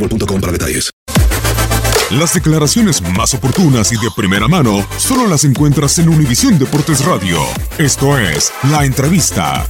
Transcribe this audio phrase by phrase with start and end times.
[0.00, 0.90] boostmobile.com para detalles.
[2.10, 7.38] Las declaraciones más oportunas y de primera mano solo las encuentras en Univisión Deportes Radio.
[7.78, 9.64] Esto es La Entrevista.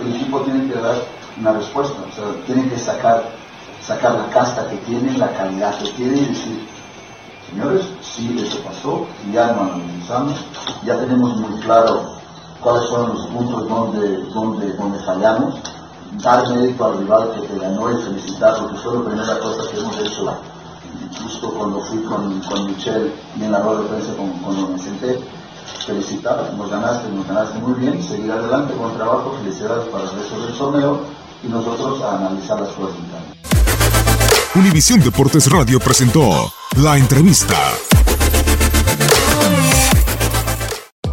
[0.00, 0.96] El equipo tiene que dar
[1.38, 3.32] una respuesta, o sea, tiene que sacar,
[3.80, 6.68] sacar la casta que tiene, la calidad que tiene y decir,
[7.48, 10.46] señores, sí, eso pasó, ya lo analizamos,
[10.84, 12.23] ya tenemos muy claro
[12.64, 15.54] cuáles fueron los puntos donde, donde, donde fallamos,
[16.22, 19.78] dar mérito al rival que te ganó y felicitarlo, que fue la primera cosa que
[19.78, 20.24] hemos hecho
[21.20, 25.20] justo cuando fui con, con Michelle y en la rueda de prensa cuando me senté,
[25.86, 30.40] felicitar, nos ganaste, nos ganaste muy bien, seguir adelante el trabajo, felicidades para el resto
[30.40, 31.00] del torneo
[31.42, 32.96] y nosotros a analizar las cosas.
[34.54, 37.56] Univisión Deportes Radio presentó la entrevista.